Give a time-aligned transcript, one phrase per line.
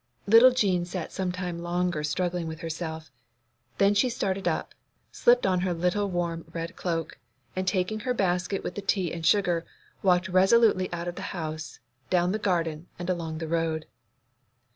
[0.25, 3.11] Little Jean sat some time longer struggling with herself.
[3.77, 4.73] Then she started up,
[5.11, 7.19] slipped on her little warm red cloak,
[7.55, 9.63] and, taking the basket with the tea and sugar,
[10.01, 11.77] walked resolutely out of the house,
[12.09, 13.85] down the garden, and along the road.